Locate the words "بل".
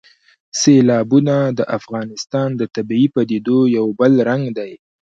3.99-4.13